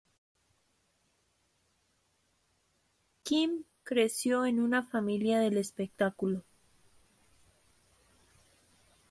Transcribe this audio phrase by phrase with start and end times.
[3.23, 6.43] Kim creció en una familia del espectáculo.